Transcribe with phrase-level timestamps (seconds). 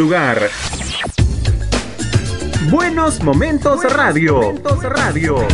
[0.00, 0.48] lugar.
[2.70, 4.40] Buenos Momentos Radio.
[4.40, 5.46] Momentos Radio.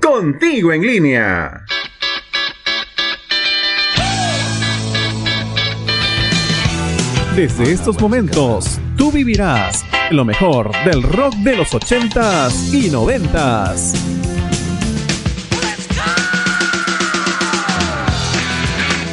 [0.00, 1.64] Contigo en línea.
[7.36, 13.94] Desde estos momentos, tú vivirás lo mejor del rock de los 80s y 90s.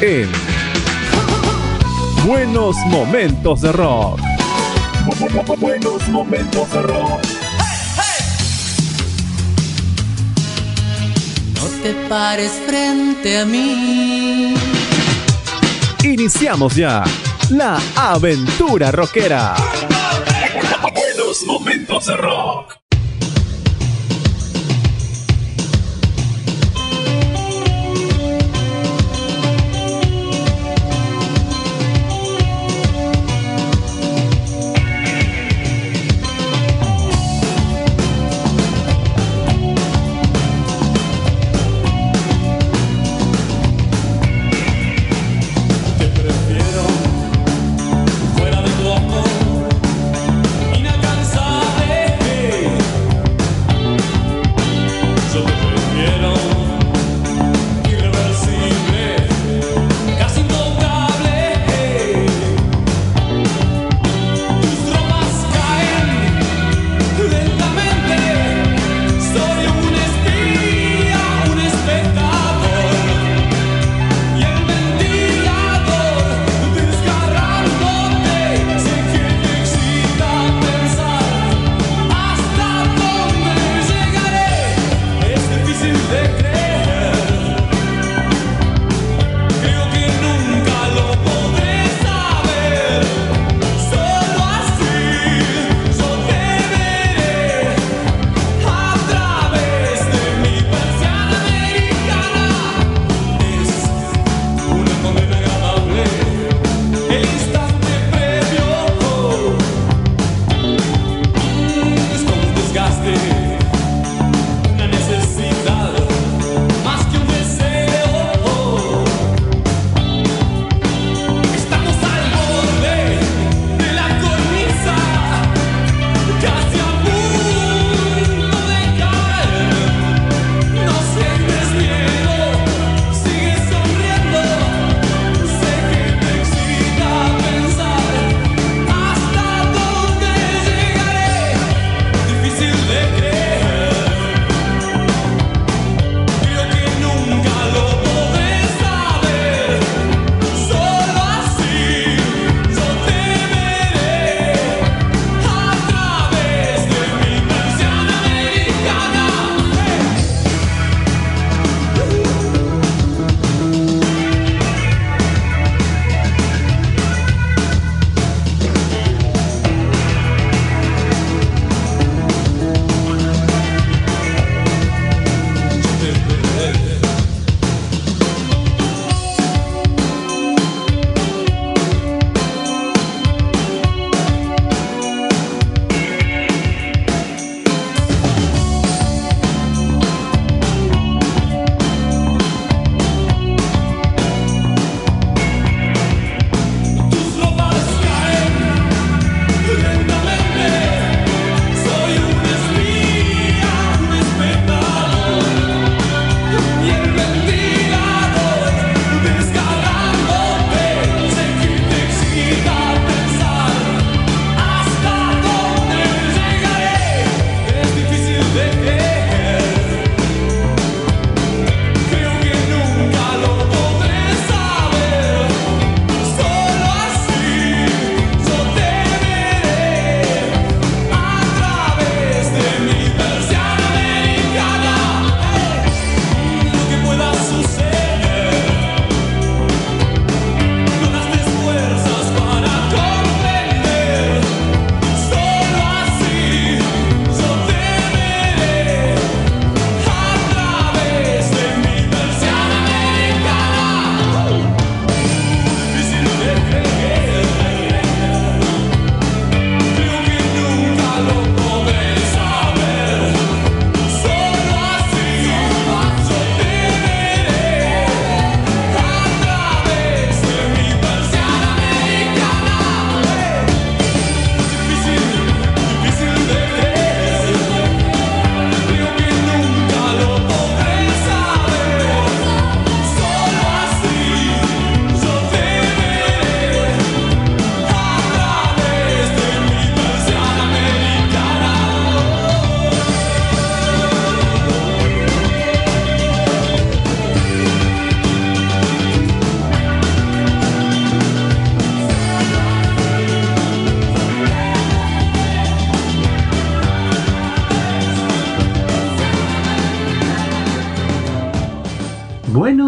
[0.00, 0.49] En
[2.26, 4.20] Buenos Momentos de Rock.
[5.58, 7.20] Buenos Momentos de Rock.
[11.54, 14.54] No te pares frente a mí.
[16.04, 17.04] Iniciamos ya
[17.50, 19.54] la aventura rockera.
[20.94, 22.79] Buenos Momentos de Rock.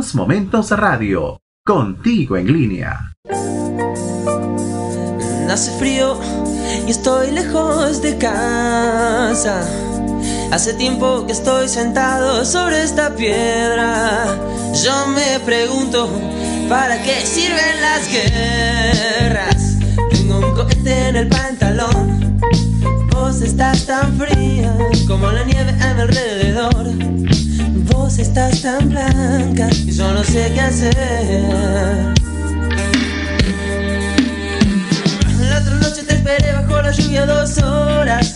[0.02, 3.14] Buenos Momentos Radio, contigo en línea.
[5.48, 6.18] Hace frío
[6.88, 9.64] y estoy lejos de casa.
[10.50, 14.24] Hace tiempo que estoy sentado sobre esta piedra.
[14.82, 16.10] Yo me pregunto,
[16.68, 19.78] ¿para qué sirven las guerras?
[20.10, 22.40] Tengo un cohete en el pantalón.
[23.12, 24.76] Vos estás tan fría
[25.06, 27.31] como la nieve a mi alrededor.
[28.22, 30.94] Estás tan blanca y yo no sé qué hacer.
[35.40, 38.31] La otra noche te esperé bajo la lluvia dos horas,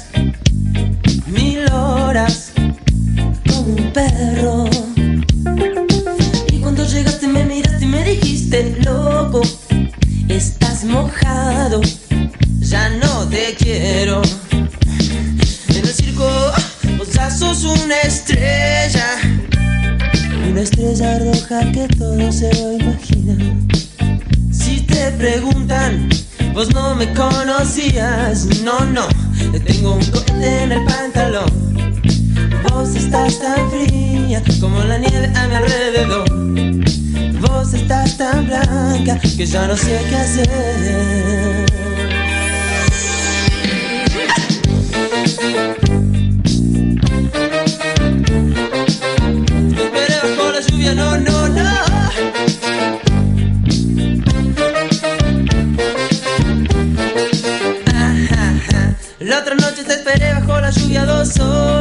[59.19, 61.76] La otra noche te esperé bajo la lluvia dos horas,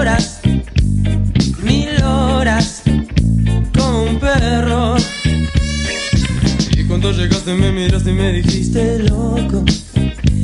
[7.86, 9.64] miraste y me dijiste, loco,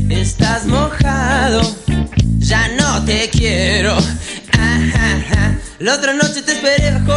[0.09, 1.61] estás mojado,
[2.37, 3.97] ya no te quiero.
[5.79, 7.10] La otra noche te esperé bajo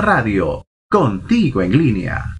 [0.00, 2.33] Radio, contigo en línea.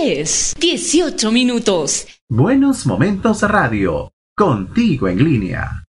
[0.00, 2.06] 18 minutos.
[2.26, 5.84] Buenos Momentos Radio, contigo en línea.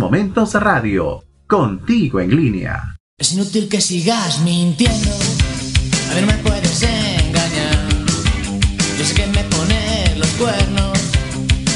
[0.00, 2.96] Momentos Radio, contigo en línea.
[3.18, 7.86] Es inútil que sigas mintiendo, a mí no me puedes engañar.
[8.98, 10.98] Yo sé que me pones los cuernos,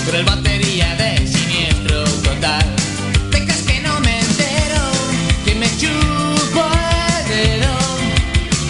[0.07, 2.65] pero el batería de siniestro total.
[3.31, 4.83] Te crees que no me entero,
[5.45, 7.77] que me chupo el dedo,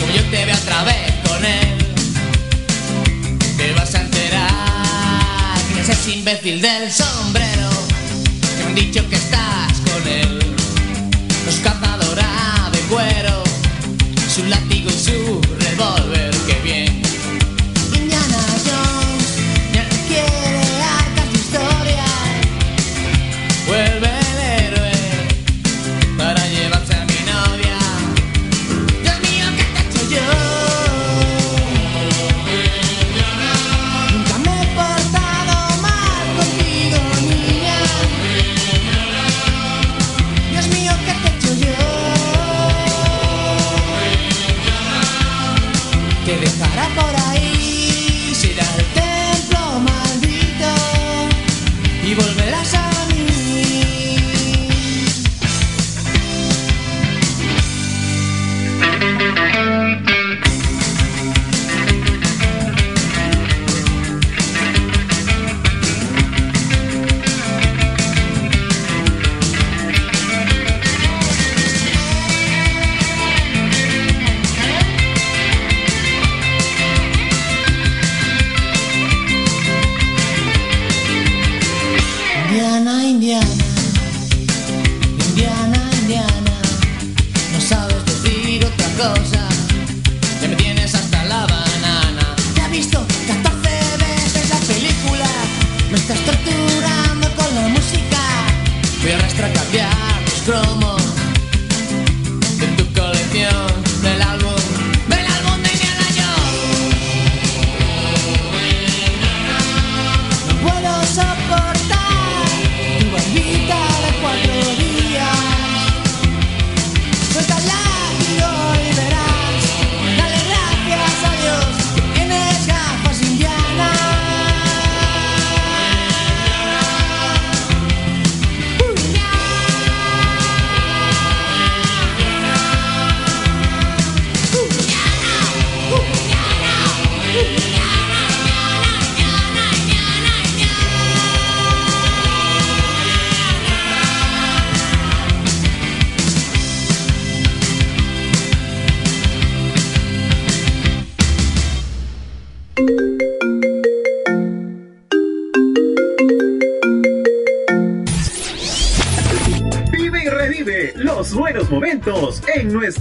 [0.01, 1.79] como yo te veo otra vez con él.
[3.57, 7.04] Te vas a enterar, que es imbécil del sol
[8.75, 9.54] dicho que está.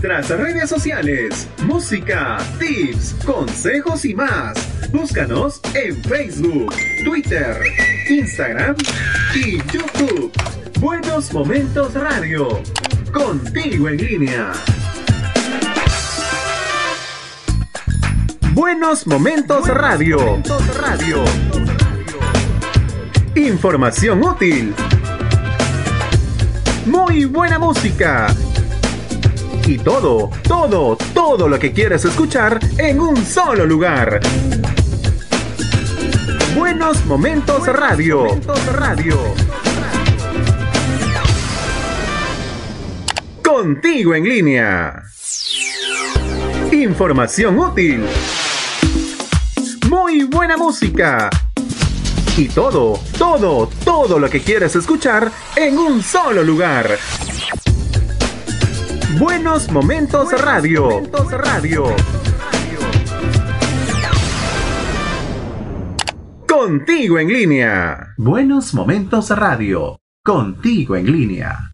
[0.04, 1.48] nuestras redes sociales.
[1.66, 4.54] Música, tips, consejos y más.
[4.92, 6.74] Búscanos en Facebook,
[7.06, 7.58] Twitter,
[8.10, 8.76] Instagram
[9.34, 10.32] y YouTube.
[10.82, 12.62] Buenos Momentos Radio.
[13.13, 14.52] Contigo en línea.
[18.52, 20.18] Buenos Momentos Radio.
[20.20, 21.24] Momentos radio.
[23.36, 24.76] Información útil.
[26.86, 28.28] Muy buena música
[29.67, 34.19] y todo, todo, todo lo que quieres escuchar en un solo lugar.
[36.56, 38.26] Buenos Momentos Radio.
[38.26, 39.17] Momentos Radio.
[43.43, 45.04] Contigo en línea.
[46.71, 48.06] Información útil.
[49.89, 51.30] Muy buena música.
[52.36, 56.97] Y todo, todo, todo lo que quieres escuchar en un solo lugar.
[59.19, 60.89] Buenos Momentos Radio.
[60.89, 61.84] Momentos Radio.
[66.47, 68.13] Contigo en línea.
[68.17, 69.99] Buenos Momentos Radio.
[70.23, 71.73] Contigo en línea.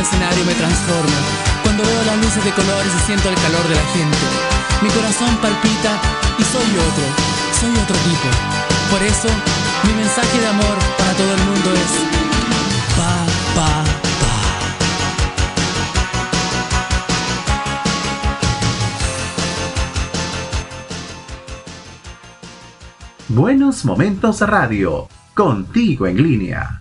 [0.00, 1.18] escenario me transformo.
[1.62, 4.18] Cuando veo las luces de colores y siento el calor de la gente.
[4.82, 5.92] Mi corazón palpita
[6.38, 7.04] y soy otro,
[7.60, 8.28] soy otro tipo.
[8.90, 9.28] Por eso,
[9.84, 11.92] mi mensaje de amor para todo el mundo es
[12.96, 13.14] pa,
[13.54, 13.84] pa,
[14.20, 14.34] pa.
[23.28, 26.80] Buenos Momentos Radio, contigo en línea.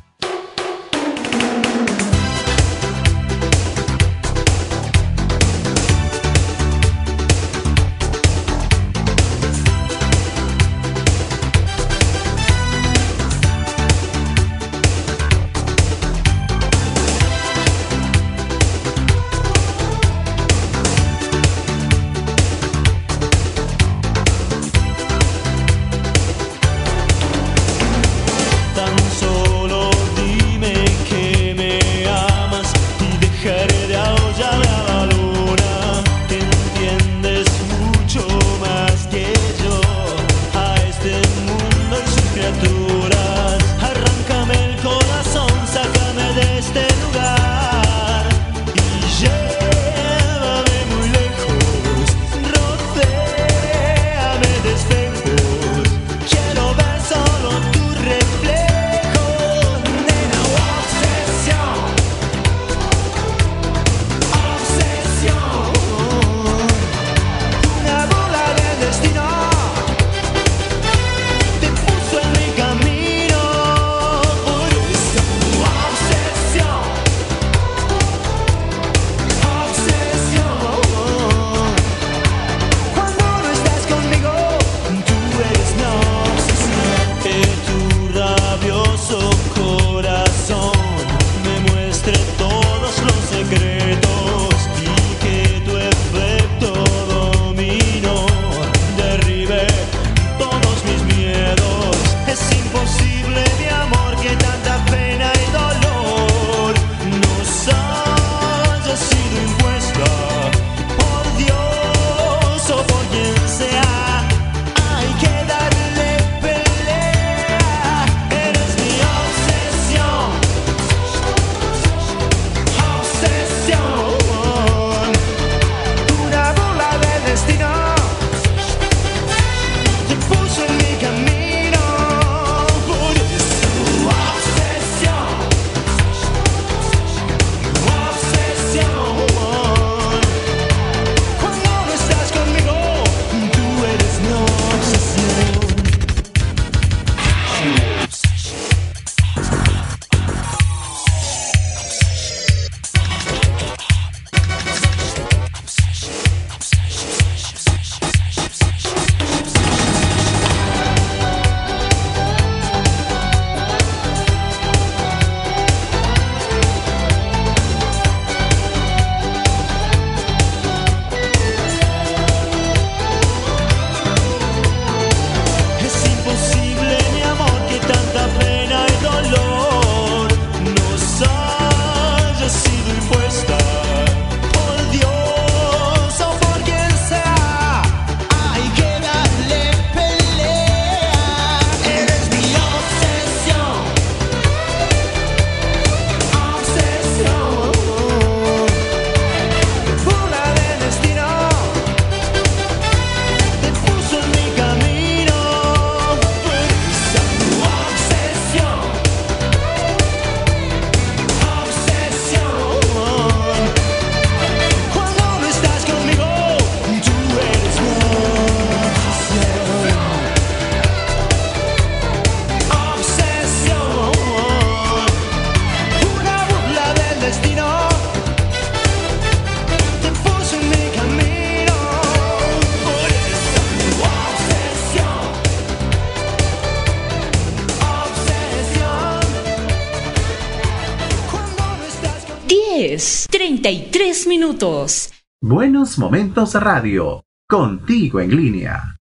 [243.61, 245.09] 33 minutos.
[245.41, 248.98] Buenos Momentos Radio, contigo en línea.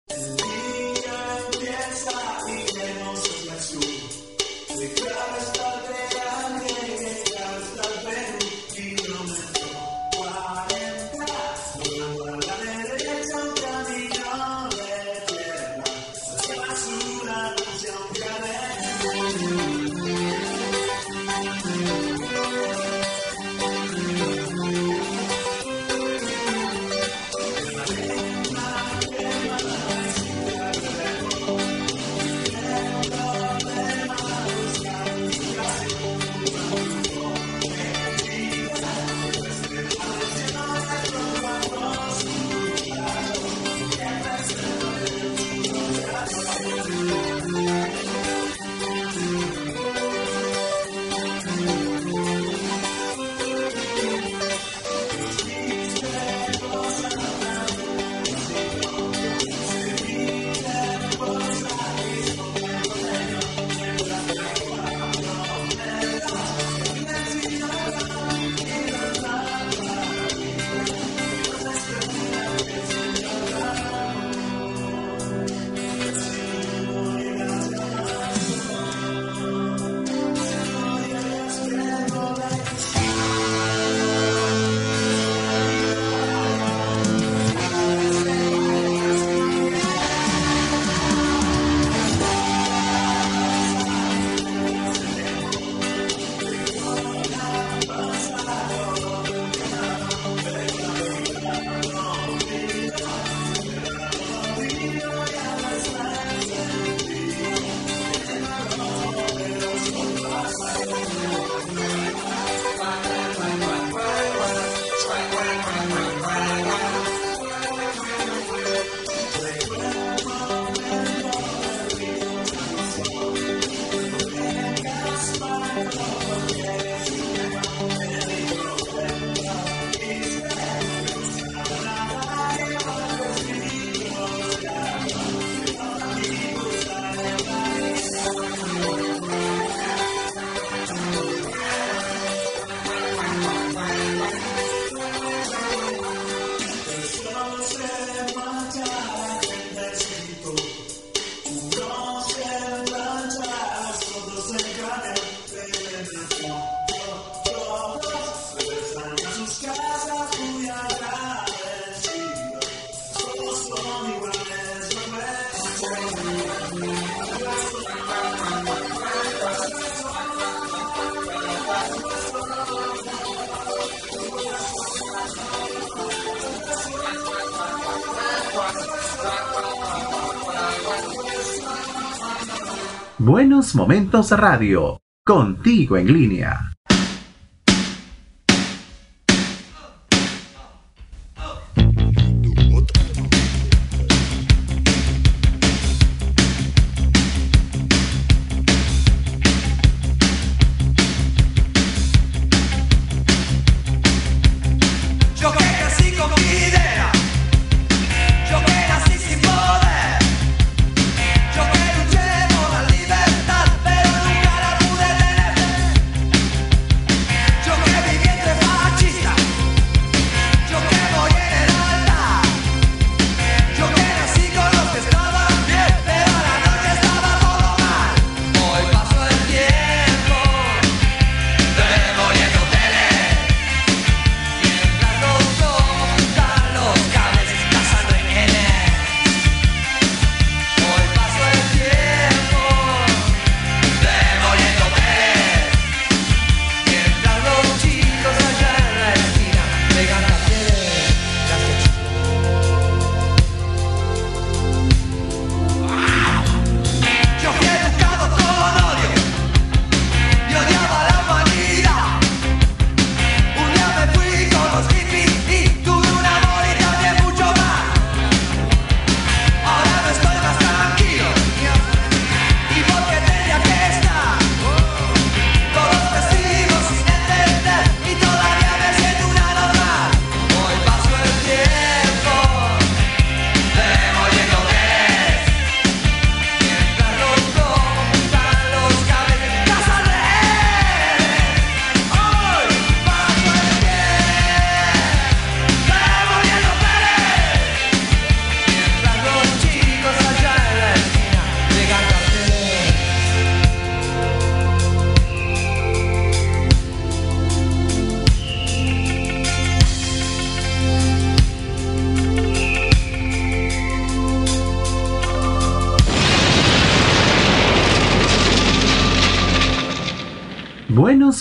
[183.73, 186.74] Momentos Radio, contigo en línea.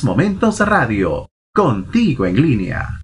[0.03, 3.02] Momentos Radio, contigo en línea.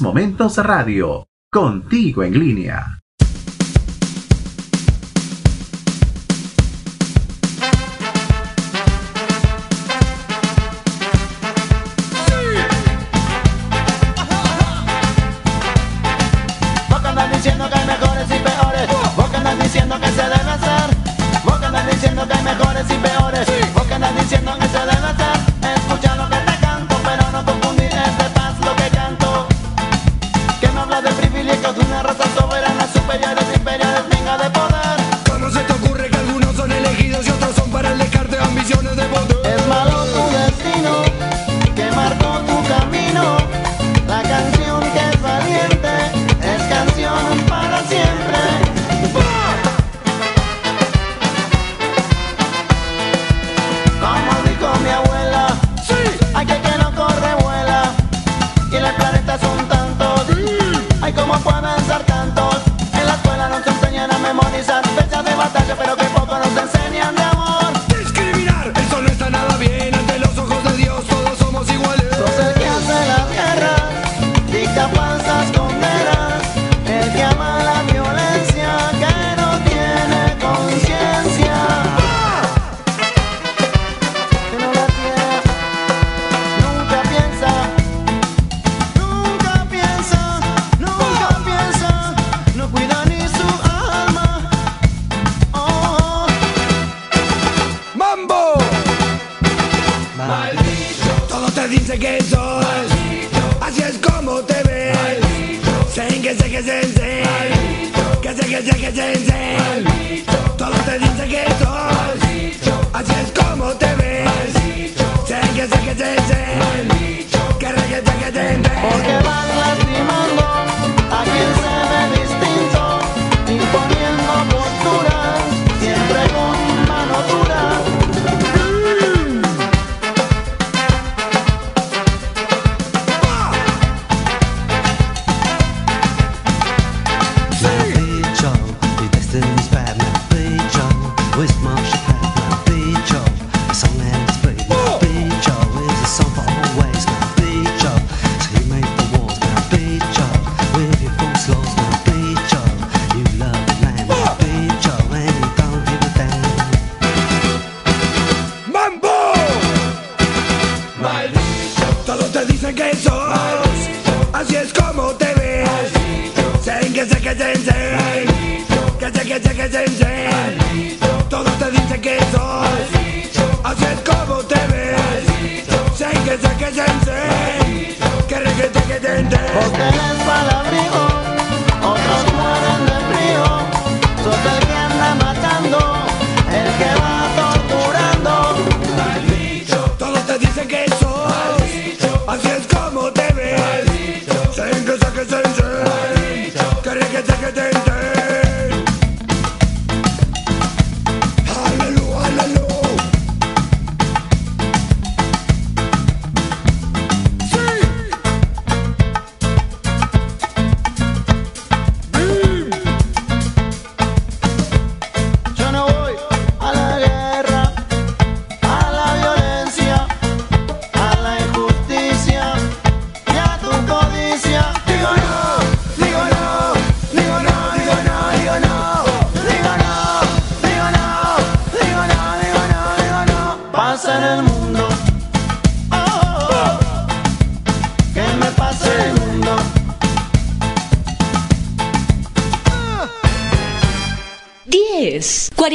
[0.00, 3.00] Momentos Radio, contigo en línea.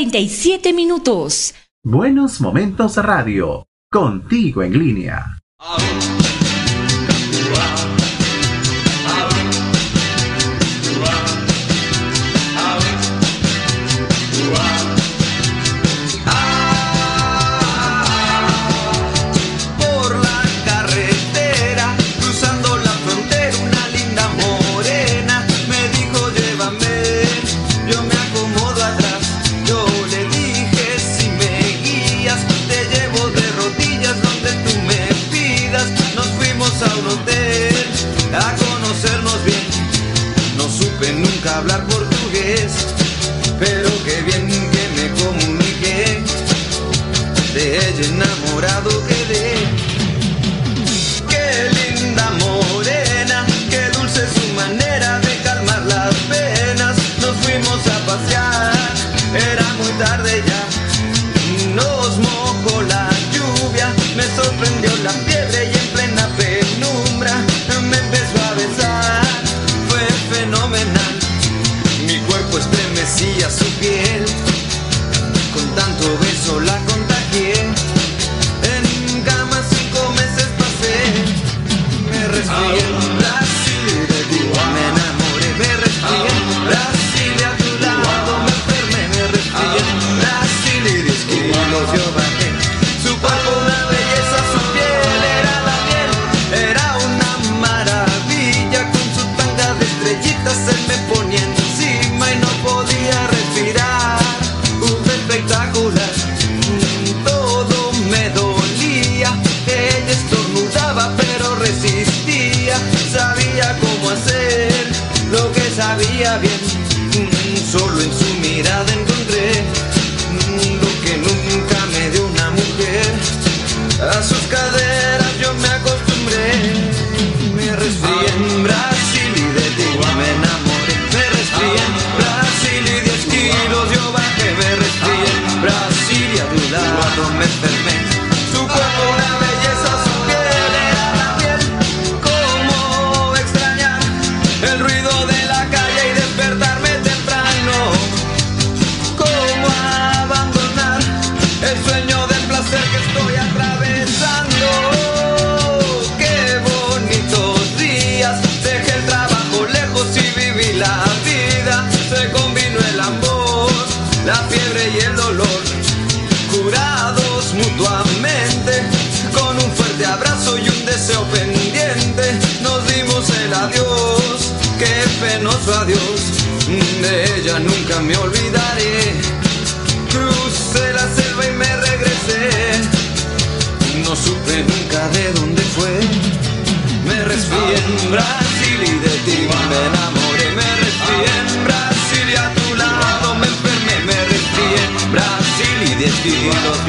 [0.02, 1.54] 47 minutos.
[1.84, 5.41] Buenos Momentos Radio, contigo en línea.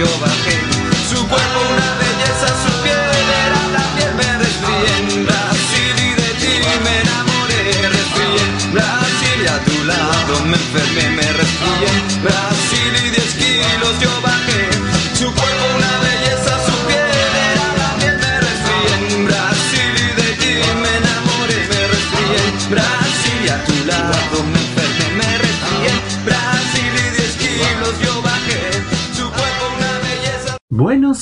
[0.03, 0.41] 今日は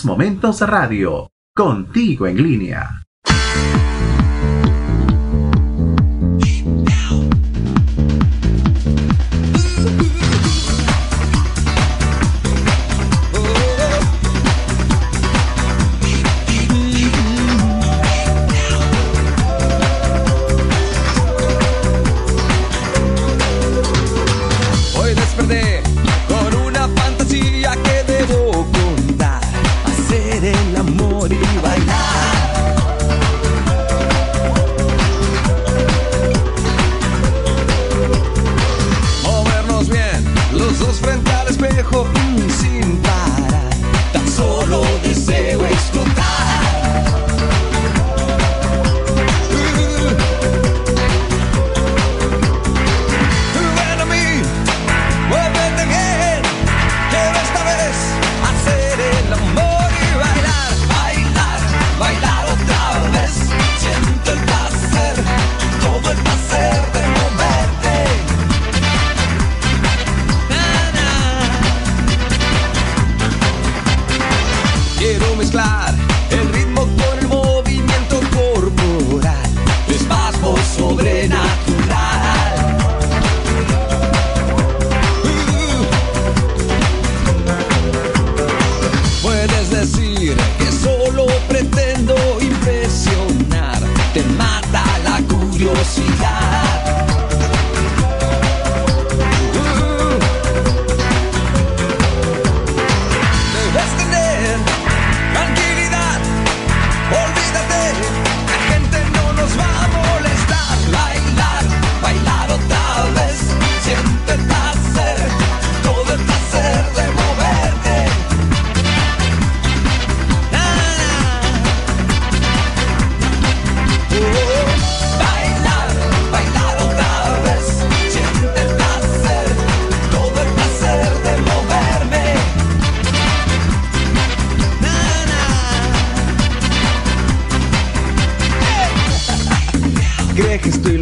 [0.04, 3.02] Momentos Radio, contigo en línea.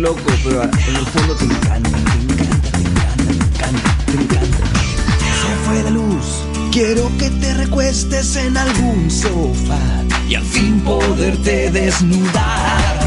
[0.09, 4.59] loco, pero en el fondo te encanta, te encanta, te encanta, te encanta, te encanta.
[5.43, 6.25] Se fue la luz,
[6.73, 9.79] quiero que te recuestes en algún sofá
[10.27, 12.98] y al fin poderte desnudar.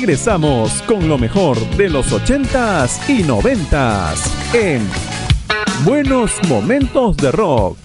[0.00, 4.86] Regresamos con lo mejor de los 80s y 90s en
[5.86, 7.78] Buenos Momentos de Rock.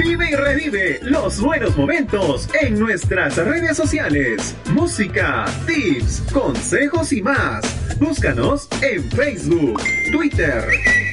[0.00, 4.54] Vive y revive los buenos momentos en nuestras redes sociales.
[4.74, 7.64] Música, tips, consejos y más.
[7.98, 9.80] Búscanos en Facebook,
[10.12, 10.62] Twitter,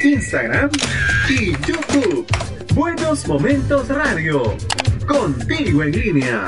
[0.04, 0.70] Instagram
[1.30, 2.26] y YouTube.
[2.74, 4.58] Buenos Momentos Radio.
[5.08, 6.48] Contigo en línea.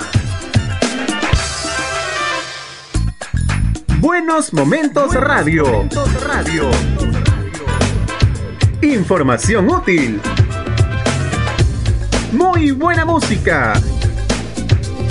[3.99, 5.87] Buenos Momentos Radio.
[6.27, 6.69] Radio.
[8.81, 10.19] Información útil.
[12.33, 13.73] Muy buena música.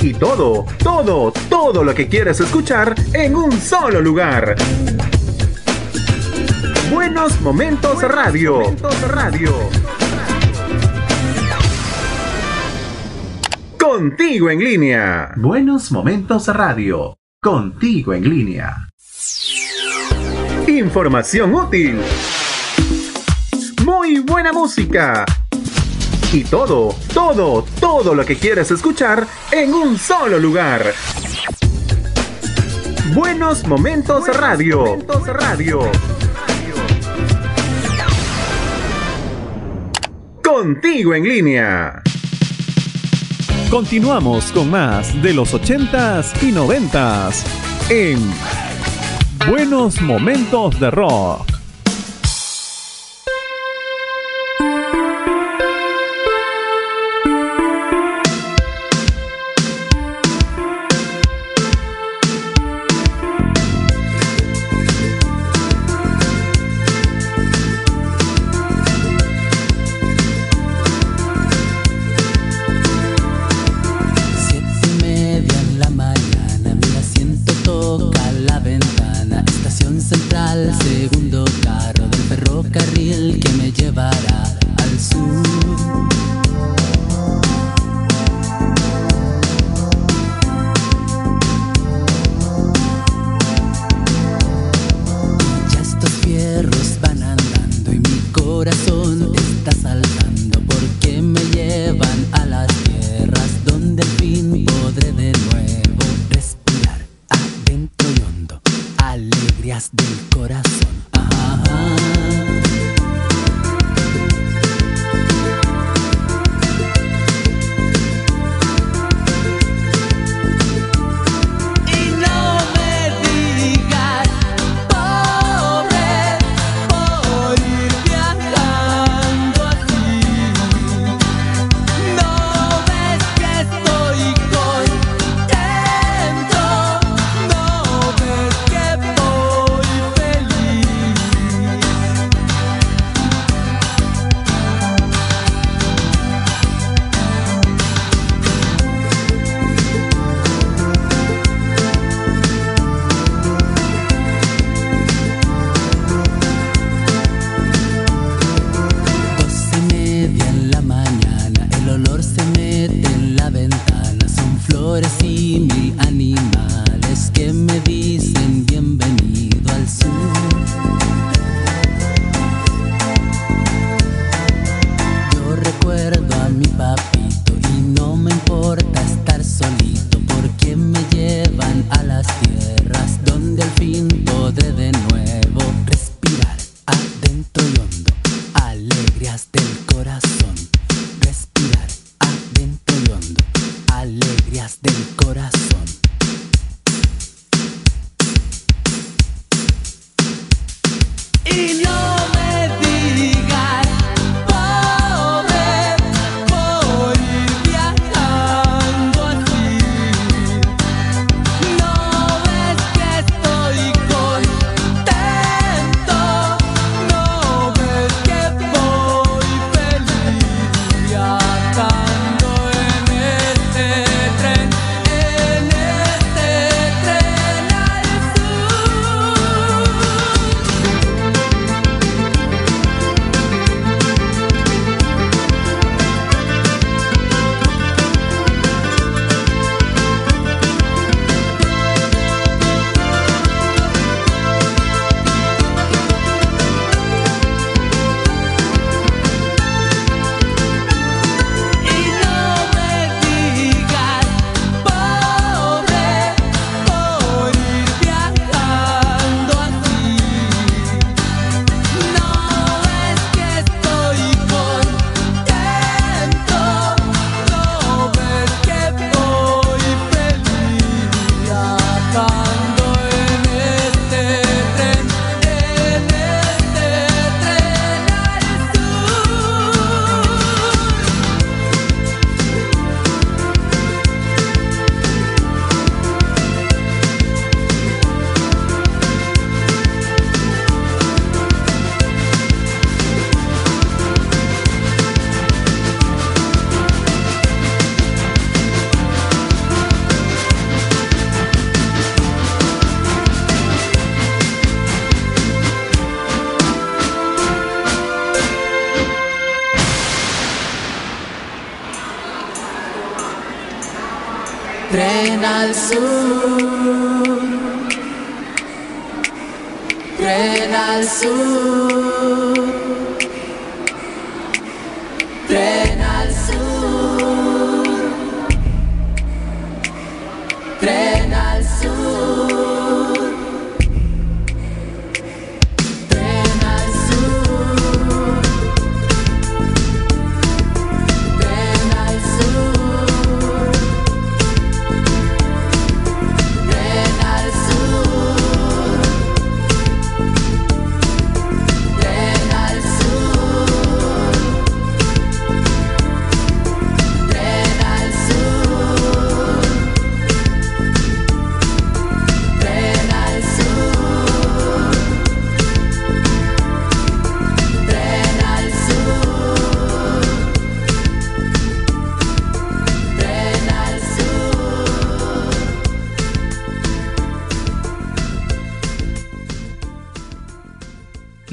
[0.02, 4.54] Y todo, todo, todo lo que quieres escuchar en un solo lugar.
[7.06, 8.62] Buenos Momentos Radio.
[9.08, 9.52] Radio.
[13.78, 15.34] Contigo en línea.
[15.36, 17.18] Buenos Momentos Radio.
[17.42, 18.88] Contigo en línea.
[20.66, 22.00] Información útil.
[23.84, 25.26] Muy buena música.
[26.32, 30.94] Y todo, todo, todo lo que quieres escuchar en un solo lugar.
[33.14, 34.78] Buenos Momentos Radio.
[34.86, 36.13] Momentos Radio.
[40.54, 42.00] Contigo en línea.
[43.68, 47.44] Continuamos con más de los 80s y 90s
[47.90, 48.20] en
[49.50, 51.53] Buenos Momentos de Rock.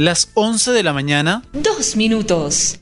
[0.02, 1.43] Las 11 de la mañana.
[1.54, 2.80] Dos minutos.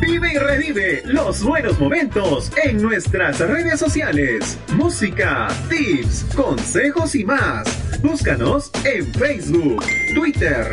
[0.00, 4.58] Vive y revive los buenos momentos en nuestras redes sociales.
[4.74, 7.68] Música, tips, consejos y más.
[8.02, 10.66] Búscanos en Facebook, Twitter,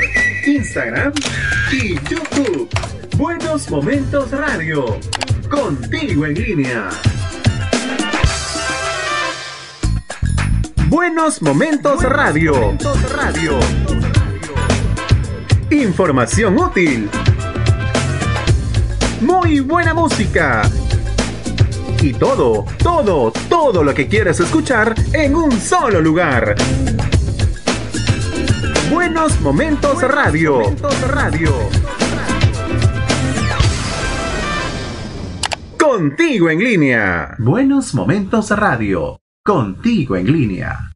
[0.47, 1.13] Instagram
[1.71, 2.67] y YouTube.
[3.17, 4.99] Buenos Momentos Radio.
[5.47, 6.89] Contigo en línea.
[11.07, 12.75] Buenos Momentos Radio.
[13.13, 13.59] Radio.
[15.69, 17.07] Información útil.
[19.21, 20.63] Muy buena música.
[22.01, 26.55] Y todo, todo, todo lo que quieres escuchar en un solo lugar.
[28.91, 30.59] Buenos Momentos Radio.
[31.07, 31.53] Radio.
[35.77, 37.35] Contigo en línea.
[37.37, 39.19] Buenos Momentos Radio.
[39.43, 40.94] Contigo en línea.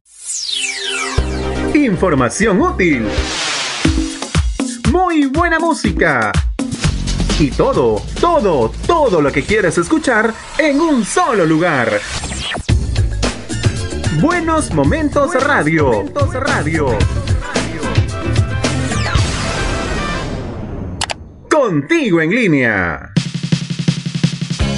[1.90, 3.04] Información útil.
[4.92, 6.30] Muy buena música.
[7.38, 12.00] Y todo, todo, todo lo que quieres escuchar en un solo lugar.
[14.20, 16.04] Buenos Momentos Radio.
[16.32, 16.96] Radio.
[21.50, 23.12] Contigo en línea.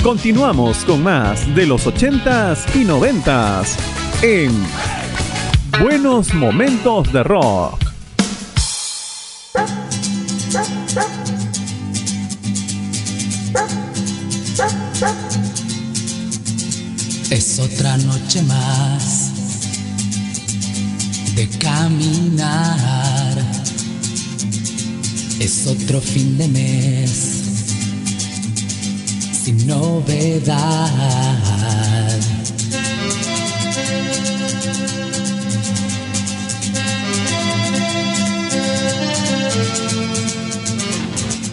[0.03, 3.77] Continuamos con más de los 80s y 90s
[4.23, 4.51] en
[5.81, 7.79] Buenos Momentos de Rock.
[17.31, 19.31] Es otra noche más
[21.35, 23.39] de caminar.
[25.41, 27.11] Es otro fin de mes
[29.45, 30.91] sin novedad.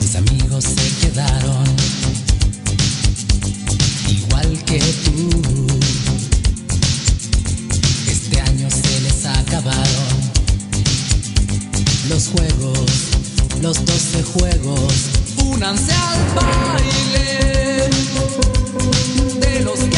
[0.02, 1.64] Mis amigos se quedaron
[4.08, 5.30] igual que tú.
[8.08, 10.10] Este año se les acabaron
[12.10, 12.90] los juegos,
[13.62, 14.94] los 12 juegos.
[15.46, 17.90] Únanse al baile
[19.40, 19.89] de los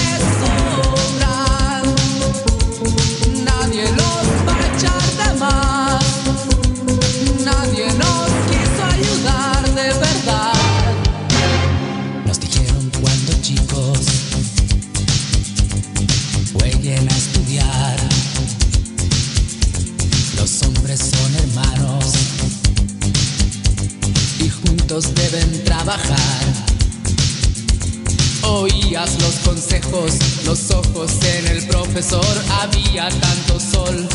[29.02, 30.14] Los consejos,
[30.46, 32.24] los ojos en el profesor.
[32.62, 34.08] Había tanto sol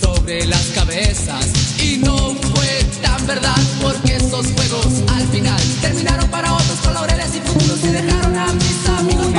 [0.00, 1.46] sobre las cabezas
[1.82, 7.40] y no fue tan verdad porque esos juegos al final terminaron para otros con y
[7.40, 9.32] futuros y dejaron a mis amigos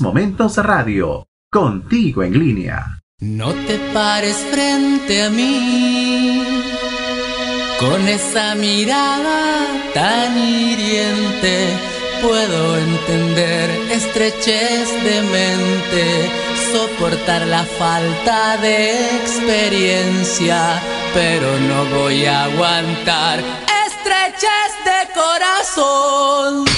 [0.00, 3.00] Momentos Radio, contigo en línea.
[3.20, 6.42] No te pares frente a mí
[7.78, 11.68] con esa mirada tan hiriente.
[12.22, 14.88] Puedo entender estrechez
[16.72, 20.80] soportar la falta de experiencia,
[21.14, 23.38] pero no voy a aguantar
[23.86, 26.75] estrechez de corazón.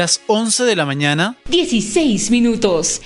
[0.00, 3.02] Las 11 de la mañana, 16 minutos.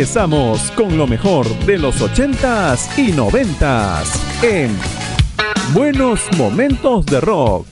[0.00, 4.74] Regresamos con lo mejor de los 80s y 90s en
[5.74, 7.66] Buenos Momentos de Rock.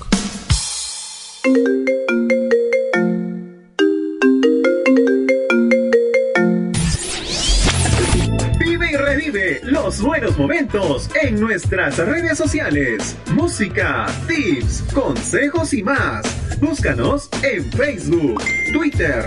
[9.88, 13.16] Los buenos momentos en nuestras redes sociales.
[13.32, 16.26] Música, tips, consejos y más.
[16.60, 19.24] Búscanos en Facebook, Twitter,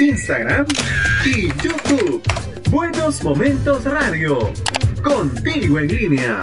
[0.00, 0.66] Instagram
[1.24, 2.20] y YouTube.
[2.70, 4.52] Buenos Momentos Radio.
[5.00, 6.42] Contigo en línea.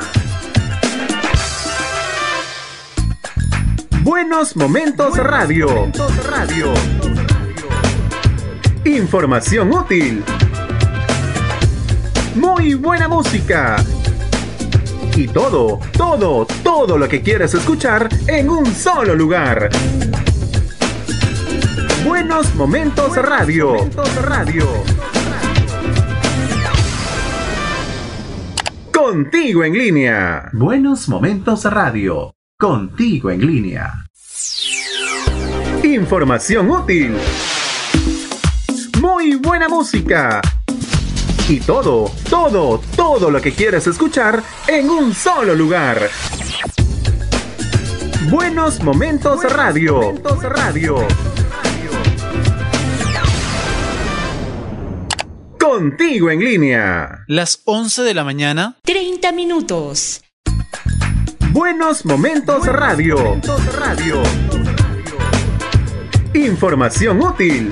[4.01, 5.91] Buenos Momentos Radio.
[6.23, 6.73] Radio.
[8.85, 10.23] Información útil.
[12.37, 13.77] Muy buena música.
[15.15, 19.69] Y todo, todo, todo lo que quieres escuchar en un solo lugar.
[22.05, 23.89] Buenos Momentos Radio.
[24.21, 24.67] Radio.
[28.93, 30.49] Contigo en línea.
[30.53, 32.35] Buenos Momentos Radio.
[32.55, 34.05] Contigo en línea.
[35.83, 37.17] Información útil.
[39.01, 40.41] Muy buena música.
[41.49, 46.09] Y todo, todo, todo lo que quieres escuchar en un solo lugar.
[48.29, 50.13] Buenos Momentos Radio.
[50.41, 51.07] Radio.
[55.57, 57.23] Contigo en línea.
[57.27, 58.75] Las 11 de la mañana.
[58.83, 60.21] 30 minutos.
[61.51, 63.39] Buenos Momentos Radio.
[63.73, 64.21] Radio.
[66.33, 67.71] Información útil.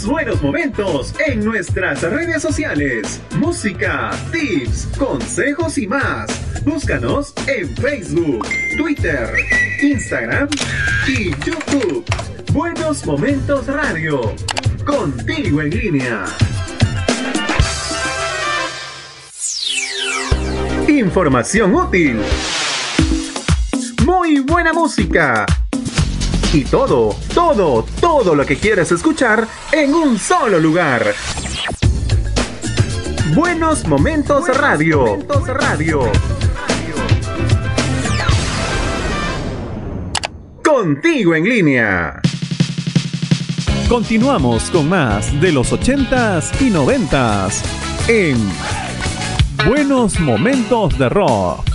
[0.00, 3.20] Buenos momentos en nuestras redes sociales.
[3.36, 6.30] Música, tips, consejos y más.
[6.64, 8.46] Búscanos en Facebook,
[8.78, 9.28] Twitter,
[9.82, 10.48] Instagram
[11.06, 12.04] y YouTube.
[12.52, 14.34] Buenos Momentos Radio.
[14.86, 16.24] Contigo en línea.
[20.88, 22.18] Información útil.
[24.06, 25.44] Muy buena música.
[26.54, 31.14] Y todo, todo, todo lo que quieres escuchar en un solo lugar.
[33.34, 35.18] Buenos Momentos Radio.
[35.46, 36.12] Radio.
[40.62, 42.20] Contigo en línea.
[43.88, 47.62] Continuamos con más de los 80s y 90s
[48.08, 48.36] en
[49.66, 51.71] Buenos Momentos de Rock.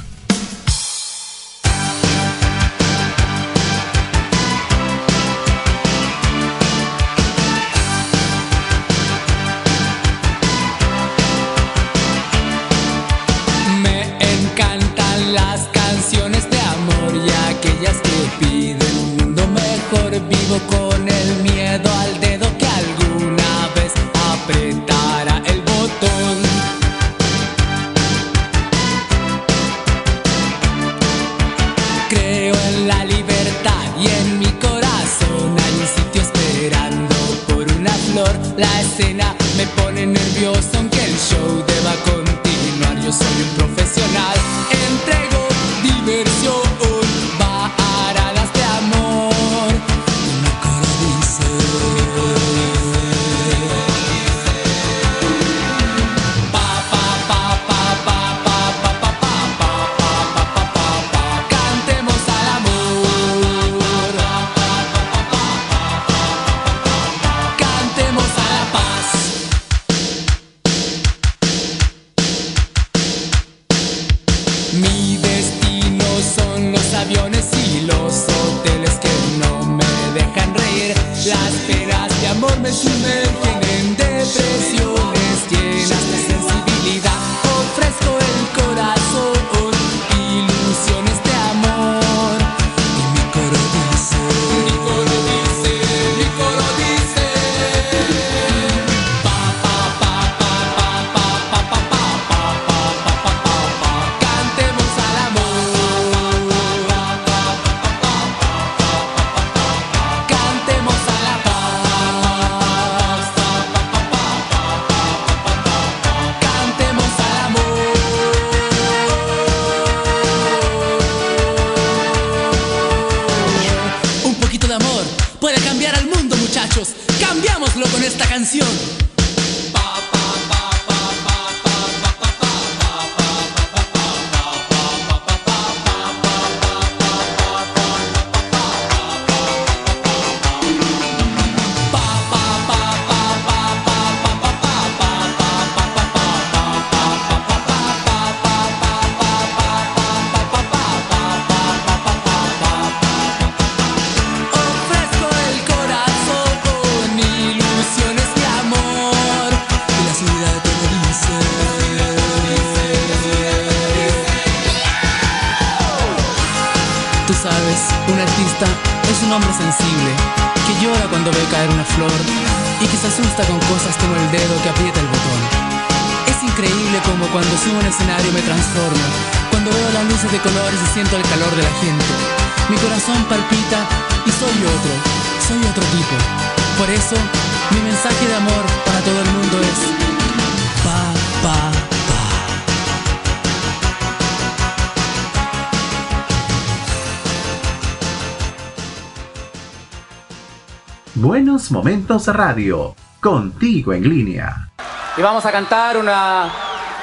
[201.71, 204.69] Momentos Radio, contigo en línea.
[205.17, 206.49] Y vamos a cantar una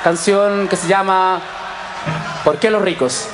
[0.02, 1.40] canción que se llama
[2.44, 3.28] ¿Por qué los ricos?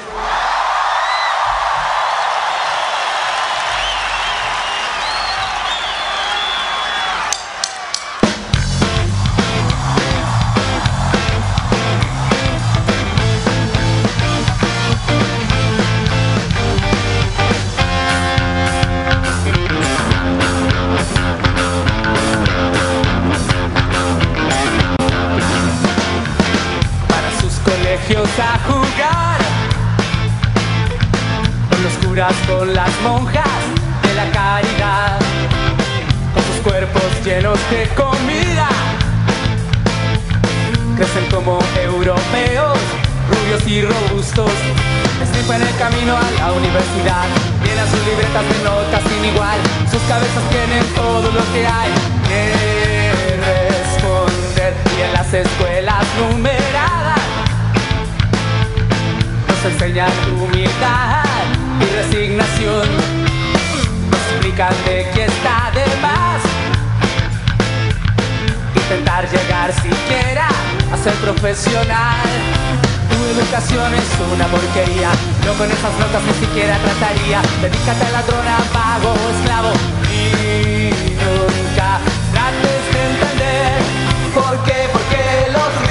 [37.25, 38.69] llenos de comida.
[40.97, 42.79] Crecen como europeos,
[43.31, 44.51] rubios y robustos.
[45.23, 47.25] Estripan el camino a la universidad.
[47.65, 49.59] Llenan sus libretas de notas sin igual.
[49.91, 51.91] Sus cabezas tienen todo lo que hay
[52.29, 54.75] que responder.
[54.99, 57.21] Y en las escuelas numeradas
[59.49, 61.25] nos enseñan humildad
[61.81, 62.89] y resignación.
[64.11, 66.50] Nos explican de qué está de más
[68.91, 70.49] intentar llegar siquiera
[70.93, 72.27] a ser profesional.
[73.09, 75.11] Tu educación es una porquería,
[75.47, 77.41] no con esas notas ni siquiera trataría.
[77.63, 79.73] Dedícate a ladrona, vago esclavo
[80.11, 80.91] y
[81.23, 82.01] nunca
[82.33, 83.79] trates de entender
[84.35, 85.90] por qué, por qué los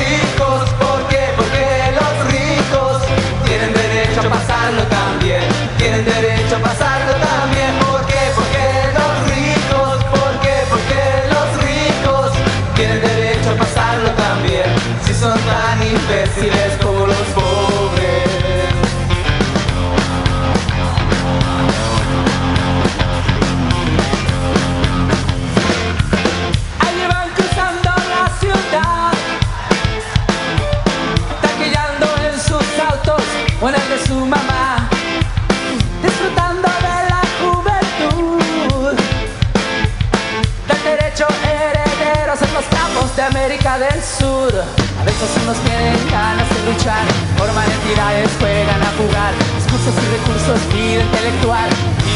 [46.90, 47.06] pensar,
[47.38, 51.70] forman entidades, juegan a jugar, discursos y recursos, vida intelectual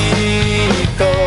[0.10, 1.23] y todo.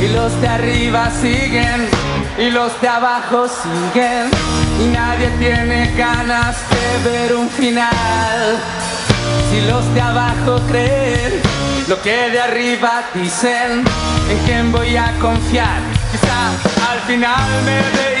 [0.00, 1.88] Y los de arriba siguen
[2.38, 4.30] y los de abajo siguen
[4.80, 8.58] Y nadie tiene ganas de ver un final
[9.50, 11.32] Si los de abajo creen
[11.88, 13.84] lo que de arriba dicen
[14.30, 15.80] ¿En quién voy a confiar?
[16.12, 16.48] Quizá
[16.92, 18.17] al final me dé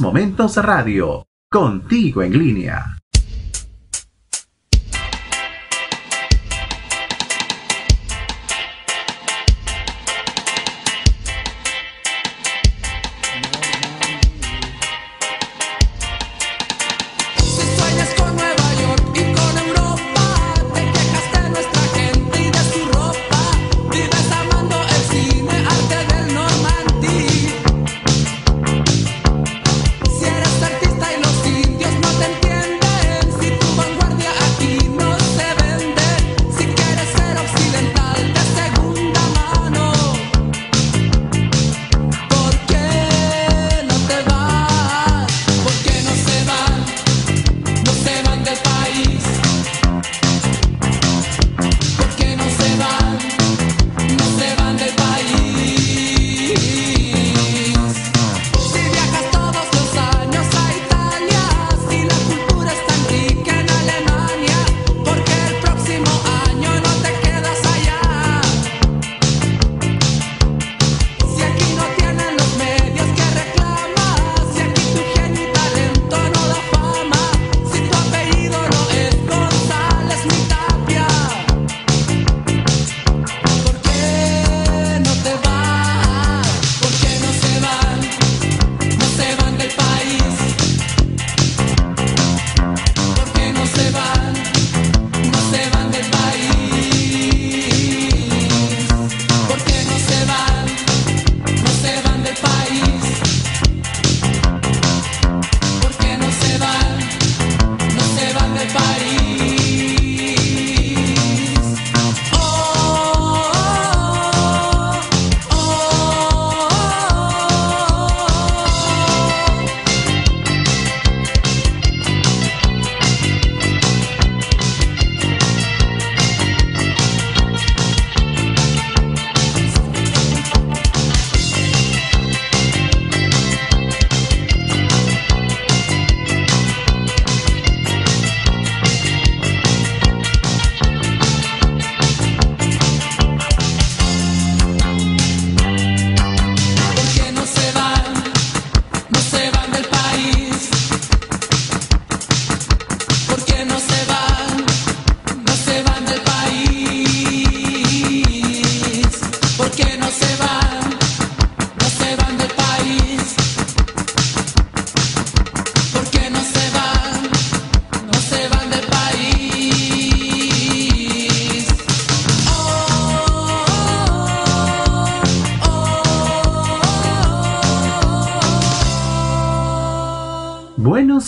[0.00, 2.98] Momentos Radio, contigo en línea.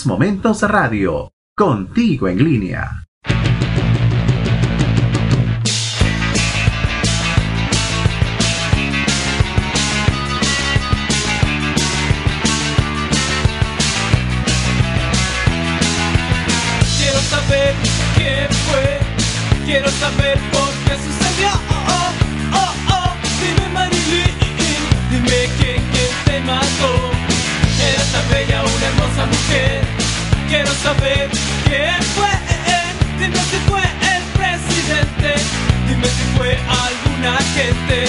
[0.05, 3.05] Momentos Radio, contigo en línea.
[16.97, 17.75] Quiero saber
[18.15, 18.99] quién fue,
[19.65, 21.49] quiero saber por qué sucedió.
[21.69, 22.11] Oh,
[22.53, 23.13] oh, oh, oh.
[23.41, 24.35] Dime Marilyn,
[25.11, 27.11] dime quién, quién te mató.
[27.79, 28.63] Eres tan bella,
[30.47, 31.29] Quiero saber
[31.65, 32.29] quién fue,
[33.19, 35.35] dime si fue el presidente,
[35.87, 38.05] dime si fue alguna gente.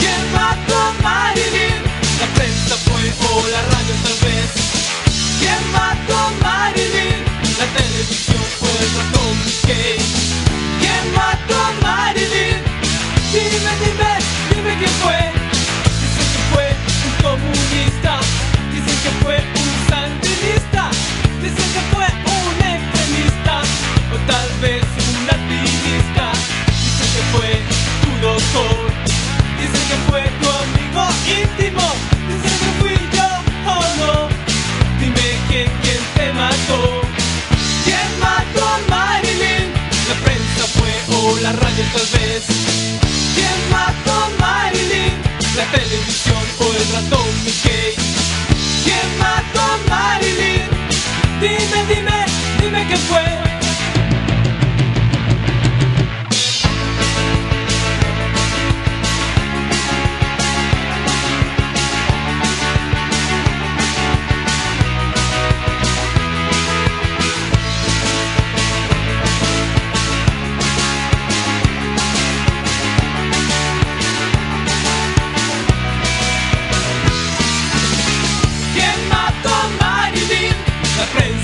[0.00, 1.82] ¿Quién mató a Marilyn?
[2.20, 4.50] La prensa fue o la radio tal vez.
[5.38, 7.22] ¿Quién mató a Marilyn?
[7.58, 9.36] La televisión fue el ratón.
[10.80, 12.58] ¿Quién mató a Marilyn?
[13.32, 14.12] Dime, dime,
[14.50, 15.20] dime quién fue.
[16.00, 16.66] Dicen que fue
[17.06, 18.20] un comunista.
[18.72, 19.57] Dicen que fue.
[21.42, 23.62] Dicen que fue un extremista.
[24.12, 26.32] O tal vez un activista.
[26.84, 27.50] Dicen que fue
[28.02, 28.76] tu doctor.
[29.60, 31.02] Dicen que fue tu amigo
[31.40, 31.86] íntimo.
[32.28, 33.28] Dicen que fui yo
[33.70, 34.28] o no.
[35.00, 36.80] Dime quién, quién te mató.
[37.84, 39.66] ¿Quién mató a Marilyn?
[40.08, 42.42] La prensa fue o la radio tal vez.
[43.34, 45.14] ¿Quién mató a Marilyn?
[45.56, 47.97] La televisión o el ratón Mickey.
[51.40, 52.24] Dime, dime,
[52.60, 53.47] dime quién fue.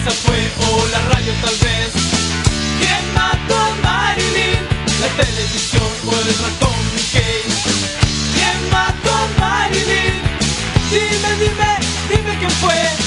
[0.05, 0.37] Prensa fue
[0.69, 1.93] o la radio tal vez.
[2.79, 4.61] ¿Quién mató a Marilyn?
[5.01, 7.41] La televisión o el ratón Mickey.
[8.35, 10.21] ¿Quién mató a Marilyn?
[10.91, 11.79] Dime, dime,
[12.11, 13.04] dime quién fue.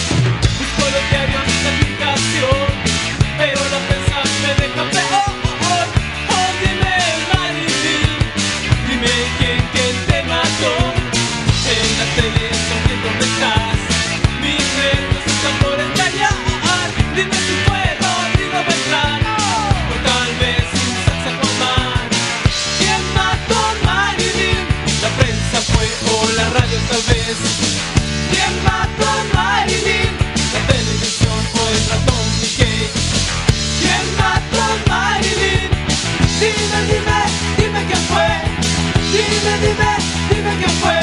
[39.60, 39.92] Dime,
[40.30, 41.00] dime, quién fue.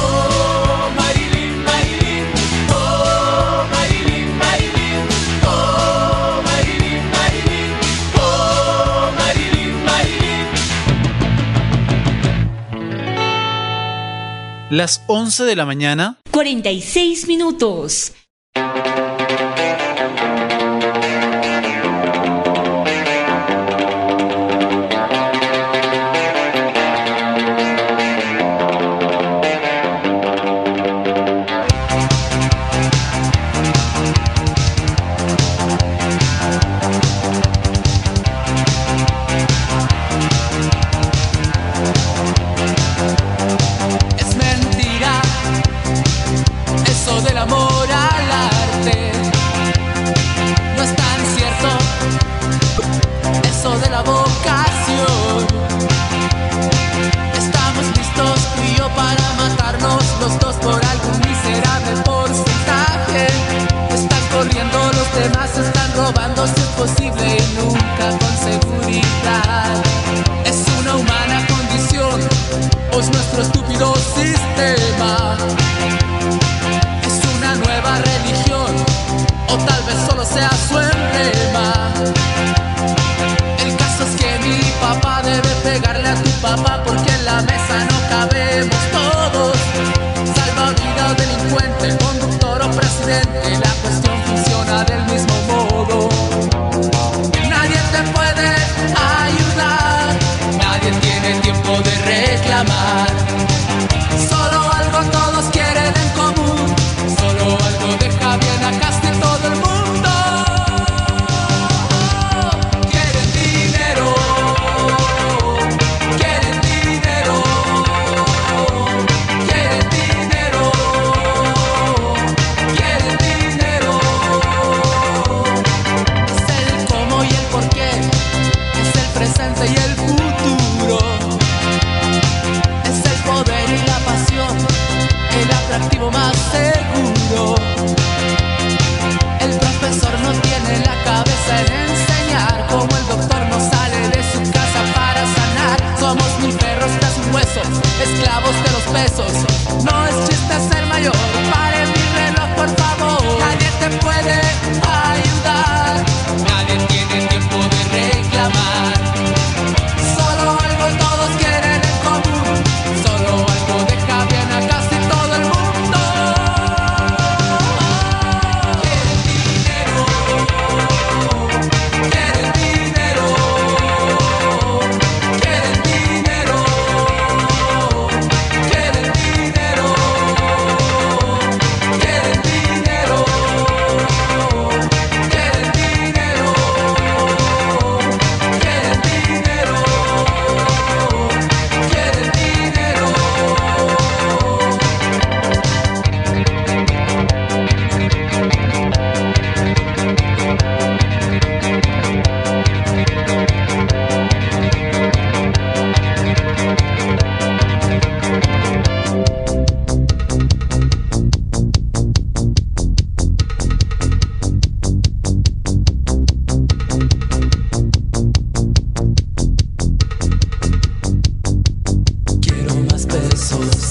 [0.00, 2.26] Oh, Marilyn, Marilyn.
[2.70, 5.02] Oh, Marilyn, Marilyn.
[5.44, 7.70] Oh, Marilyn, Marilyn.
[8.14, 10.46] Oh, Marilyn, Marilyn.
[14.70, 18.12] Las 11 de la mañana 46 minutos.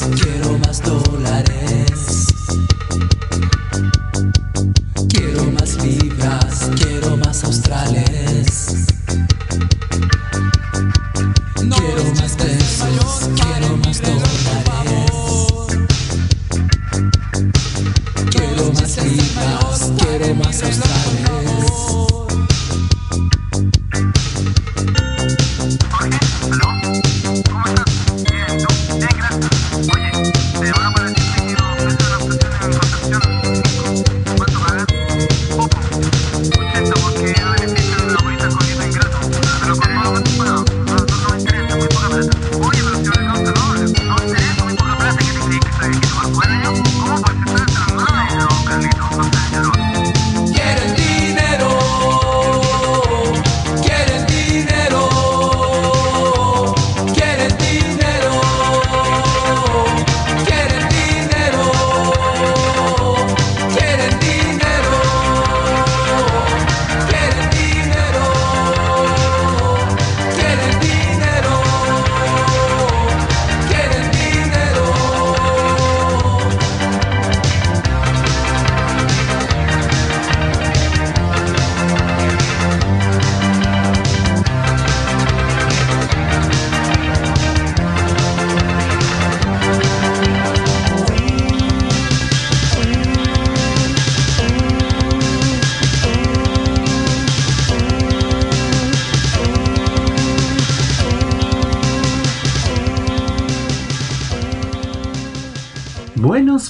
[0.10, 0.51] Quiero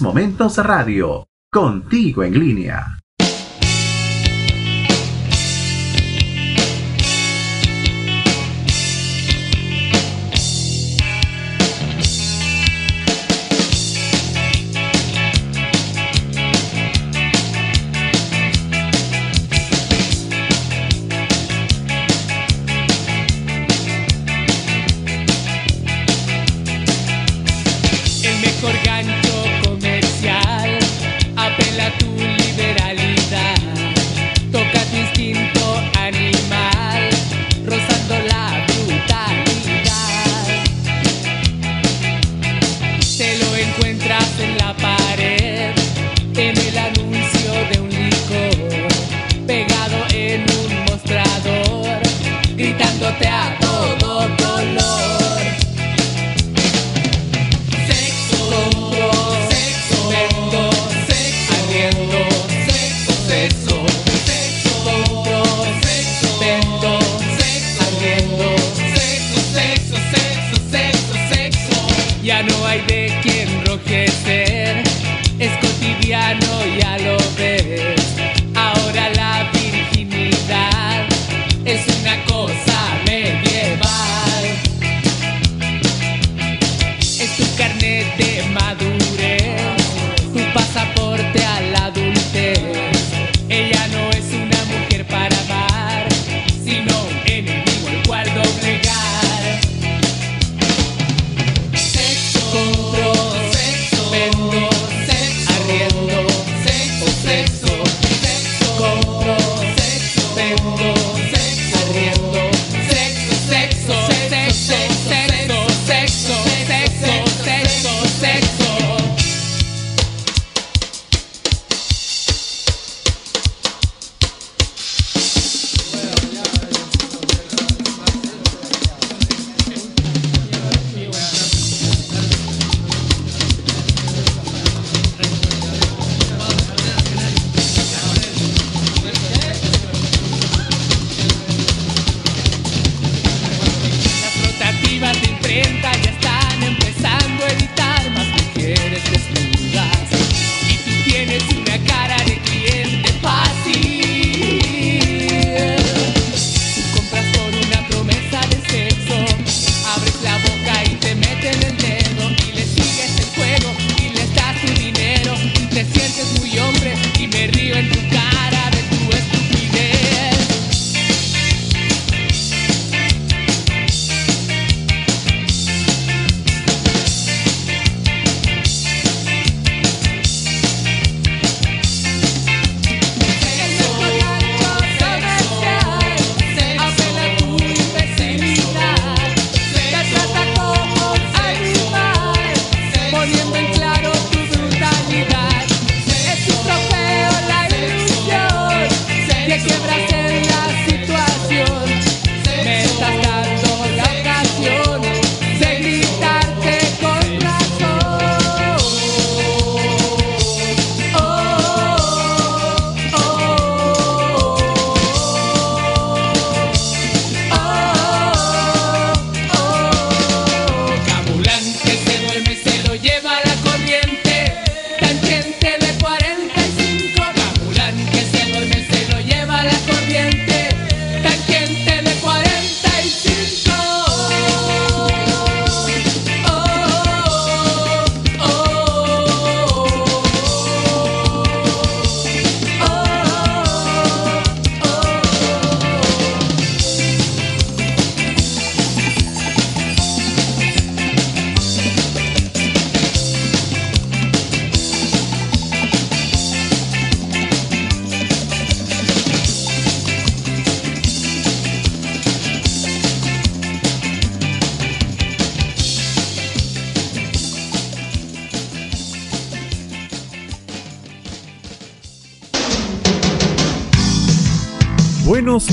[0.02, 3.01] Momentos Radio, contigo en línea.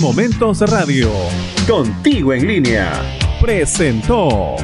[0.01, 1.11] Momentos Radio.
[1.67, 2.93] Contigo en línea.
[3.41, 4.55] Presentó.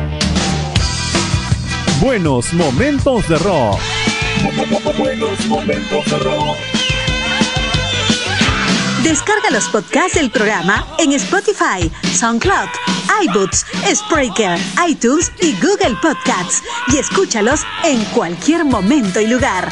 [2.00, 3.80] Buenos Momentos de Rock.
[4.96, 6.56] Buenos momentos de rock.
[9.02, 12.68] Descarga los podcasts del programa en Spotify, SoundCloud,
[13.24, 14.58] iBooks, Spreaker,
[14.88, 19.68] iTunes y Google Podcasts y escúchalos en cualquier momento y lugar.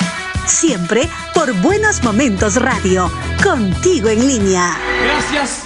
[0.47, 3.10] Siempre por Buenos Momentos Radio,
[3.43, 4.91] contigo en línea.
[5.03, 5.61] Gracias.